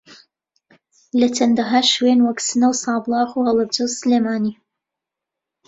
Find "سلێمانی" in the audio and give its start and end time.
3.99-4.53